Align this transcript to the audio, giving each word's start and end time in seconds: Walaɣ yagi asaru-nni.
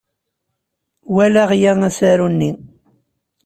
Walaɣ 1.13 1.49
yagi 1.61 1.83
asaru-nni. 1.87 2.51